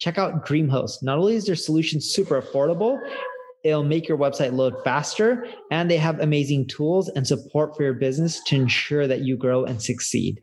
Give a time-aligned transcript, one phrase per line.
[0.00, 1.02] Check out DreamHost.
[1.02, 2.98] Not only is their solution super affordable,
[3.64, 7.92] it'll make your website load faster, and they have amazing tools and support for your
[7.92, 10.42] business to ensure that you grow and succeed.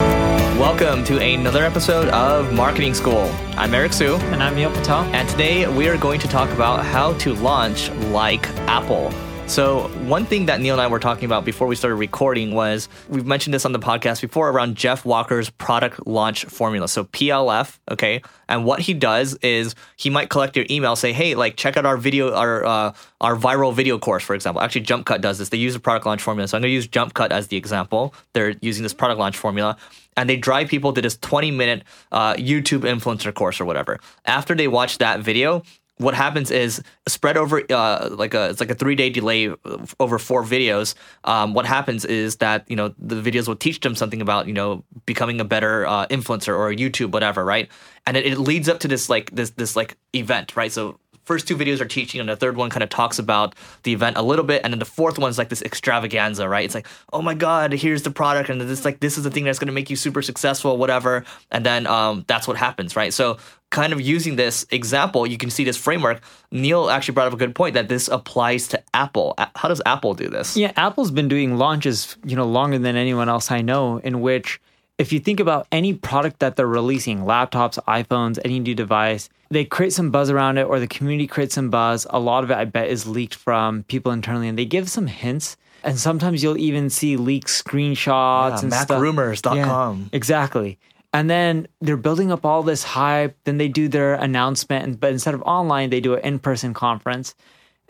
[0.00, 3.30] Welcome to another episode of Marketing School.
[3.52, 4.16] I'm Eric Siu.
[4.16, 5.04] And I'm Neil Patel.
[5.14, 9.12] And today we are going to talk about how to launch like Apple.
[9.48, 12.86] So, one thing that Neil and I were talking about before we started recording was
[13.08, 16.86] we've mentioned this on the podcast before around Jeff Walker's product launch formula.
[16.86, 18.20] So, PLF, okay?
[18.50, 21.86] And what he does is he might collect your email, say, hey, like, check out
[21.86, 24.60] our video, our, uh, our viral video course, for example.
[24.60, 25.48] Actually, Jumpcut does this.
[25.48, 26.46] They use a product launch formula.
[26.46, 28.14] So, I'm going to use Jumpcut as the example.
[28.34, 29.78] They're using this product launch formula
[30.18, 33.98] and they drive people to this 20 minute uh, YouTube influencer course or whatever.
[34.26, 35.62] After they watch that video,
[35.98, 39.52] what happens is spread over uh, like a it's like a three day delay
[40.00, 40.94] over four videos.
[41.24, 44.54] Um, what happens is that you know the videos will teach them something about you
[44.54, 47.68] know becoming a better uh, influencer or YouTube whatever, right?
[48.06, 50.72] And it, it leads up to this like this this like event, right?
[50.72, 53.92] So first two videos are teaching, and the third one kind of talks about the
[53.92, 56.64] event a little bit, and then the fourth one is like this extravaganza, right?
[56.64, 59.44] It's like, oh my god, here's the product, and this like this is the thing
[59.44, 63.12] that's going to make you super successful, whatever, and then um, that's what happens, right?
[63.12, 63.36] So
[63.70, 66.22] kind of using this example, you can see this framework.
[66.50, 69.34] Neil actually brought up a good point that this applies to Apple.
[69.54, 70.56] How does Apple do this?
[70.56, 74.60] Yeah, Apple's been doing launches, you know, longer than anyone else I know, in which
[74.96, 79.64] if you think about any product that they're releasing, laptops, iPhones, any new device, they
[79.64, 82.06] create some buzz around it or the community creates some buzz.
[82.10, 85.06] A lot of it, I bet, is leaked from people internally and they give some
[85.06, 85.56] hints.
[85.84, 90.00] And sometimes you'll even see leaked screenshots yeah, and macrumors.com.
[90.00, 90.78] Yeah, exactly.
[91.12, 93.36] And then they're building up all this hype.
[93.44, 97.34] Then they do their announcement, but instead of online, they do an in person conference.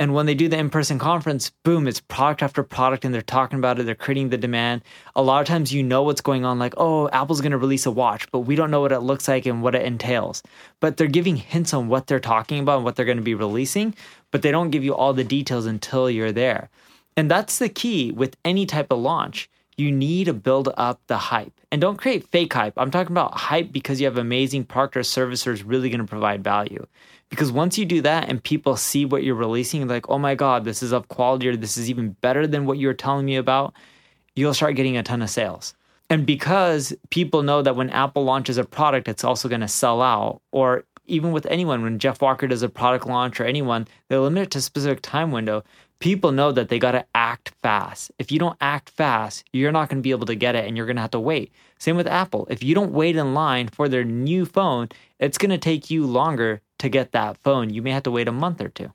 [0.00, 3.20] And when they do the in person conference, boom, it's product after product and they're
[3.20, 3.86] talking about it.
[3.86, 4.82] They're creating the demand.
[5.16, 7.84] A lot of times you know what's going on, like, oh, Apple's going to release
[7.84, 10.42] a watch, but we don't know what it looks like and what it entails.
[10.78, 13.34] But they're giving hints on what they're talking about and what they're going to be
[13.34, 13.92] releasing,
[14.30, 16.70] but they don't give you all the details until you're there.
[17.16, 19.50] And that's the key with any type of launch.
[19.76, 22.74] You need to build up the hype and don't create fake hype.
[22.76, 26.06] I'm talking about hype because you have amazing product or service is really going to
[26.06, 26.86] provide value.
[27.30, 30.64] Because once you do that and people see what you're releasing, like, oh my God,
[30.64, 33.36] this is of quality or this is even better than what you were telling me
[33.36, 33.74] about,
[34.34, 35.74] you'll start getting a ton of sales.
[36.10, 40.00] And because people know that when Apple launches a product, it's also going to sell
[40.00, 44.16] out, or even with anyone, when Jeff Walker does a product launch or anyone, they
[44.16, 45.64] limit it to a specific time window.
[45.98, 48.12] People know that they got to act fast.
[48.18, 50.76] If you don't act fast, you're not going to be able to get it and
[50.76, 51.52] you're going to have to wait.
[51.78, 52.46] Same with Apple.
[52.48, 54.88] If you don't wait in line for their new phone,
[55.18, 57.70] it's going to take you longer to get that phone.
[57.70, 58.92] You may have to wait a month or two.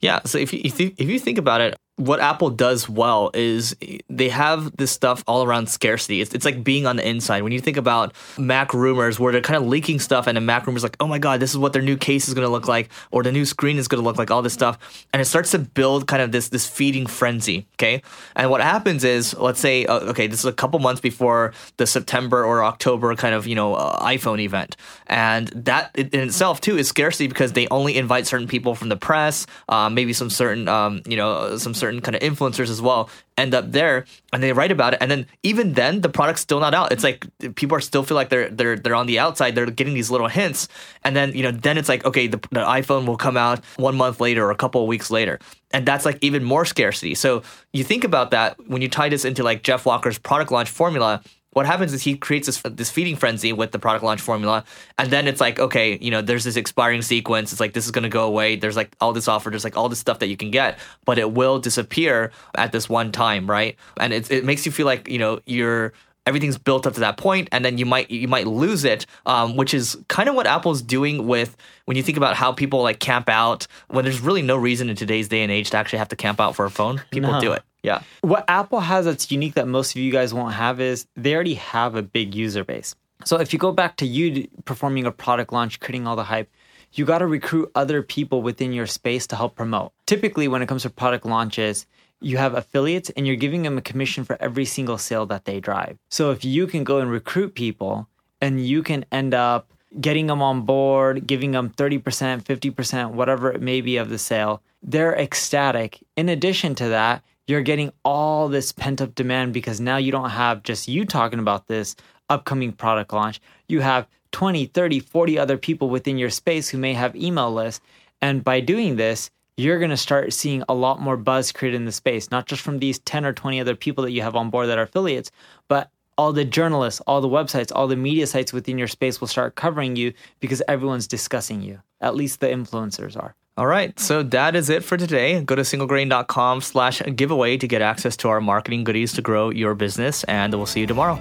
[0.00, 0.20] Yeah.
[0.24, 3.76] So if you, if you, if you think about it, what Apple does well is
[4.10, 6.20] they have this stuff all around scarcity.
[6.20, 7.42] It's, it's like being on the inside.
[7.42, 10.96] When you think about MacRumors, where they're kind of leaking stuff, and then MacRumors like,
[10.98, 13.22] oh my god, this is what their new case is going to look like, or
[13.22, 15.58] the new screen is going to look like, all this stuff, and it starts to
[15.60, 17.66] build kind of this this feeding frenzy.
[17.74, 18.02] Okay,
[18.34, 21.86] and what happens is, let's say, uh, okay, this is a couple months before the
[21.86, 24.76] September or October kind of you know uh, iPhone event,
[25.06, 28.96] and that in itself too is scarcity because they only invite certain people from the
[28.96, 33.08] press, uh, maybe some certain um, you know some certain kind of influencers as well
[33.36, 36.60] end up there and they write about it and then even then the product's still
[36.60, 36.92] not out.
[36.92, 39.94] It's like people are still feel like they're they're they're on the outside they're getting
[39.94, 40.68] these little hints
[41.02, 43.96] and then you know then it's like okay the, the iphone will come out one
[43.96, 45.38] month later or a couple of weeks later
[45.72, 47.14] and that's like even more scarcity.
[47.14, 47.42] So
[47.72, 51.22] you think about that when you tie this into like jeff walker's product launch formula
[51.54, 54.64] what happens is he creates this this feeding frenzy with the product launch formula,
[54.98, 57.50] and then it's like, okay, you know, there's this expiring sequence.
[57.52, 58.56] It's like this is gonna go away.
[58.56, 59.48] There's like all this offer.
[59.50, 62.88] There's like all this stuff that you can get, but it will disappear at this
[62.88, 63.76] one time, right?
[63.98, 65.92] And it it makes you feel like you know you're
[66.26, 69.56] everything's built up to that point and then you might you might lose it um,
[69.56, 72.98] which is kind of what apple's doing with when you think about how people like
[72.98, 76.08] camp out when there's really no reason in today's day and age to actually have
[76.08, 77.40] to camp out for a phone people No.
[77.42, 80.80] do it yeah What Apple has that's unique that most of you guys won't have
[80.80, 82.96] is they already have a big user base.
[83.24, 86.50] So if you go back to you performing a product launch, creating all the hype,
[86.92, 89.92] you got to recruit other people within your space to help promote.
[90.06, 91.86] Typically, when it comes to product launches,
[92.20, 95.60] you have affiliates and you're giving them a commission for every single sale that they
[95.60, 95.98] drive.
[96.08, 98.08] So if you can go and recruit people
[98.40, 103.60] and you can end up getting them on board, giving them 30%, 50%, whatever it
[103.60, 104.62] may be of the sale.
[104.82, 106.00] They're ecstatic.
[106.16, 110.30] In addition to that, you're getting all this pent up demand because now you don't
[110.30, 111.94] have just you talking about this
[112.28, 113.40] upcoming product launch.
[113.68, 117.80] You have 20, 30, 40 other people within your space who may have email lists.
[118.22, 121.84] And by doing this, you're going to start seeing a lot more buzz created in
[121.84, 124.50] the space, not just from these 10 or 20 other people that you have on
[124.50, 125.30] board that are affiliates,
[125.68, 129.28] but all the journalists, all the websites, all the media sites within your space will
[129.28, 131.80] start covering you because everyone's discussing you.
[132.00, 133.34] At least the influencers are.
[133.56, 135.40] All right, so that is it for today.
[135.40, 139.76] Go to singlegrain.com slash giveaway to get access to our marketing goodies to grow your
[139.76, 141.20] business, and we'll see you tomorrow.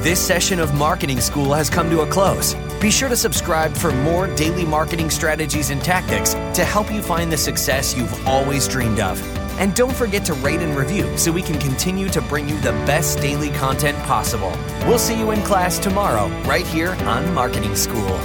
[0.00, 2.54] This session of Marketing School has come to a close.
[2.80, 7.30] Be sure to subscribe for more daily marketing strategies and tactics to help you find
[7.30, 9.20] the success you've always dreamed of.
[9.58, 12.72] And don't forget to rate and review so we can continue to bring you the
[12.86, 14.56] best daily content possible.
[14.86, 18.18] We'll see you in class tomorrow, right here on Marketing School.